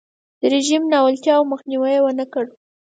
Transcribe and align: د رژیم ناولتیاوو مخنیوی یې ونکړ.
د 0.39 0.41
رژیم 0.53 0.83
ناولتیاوو 0.93 1.49
مخنیوی 1.51 1.93
یې 1.95 2.01
ونکړ. 2.03 2.45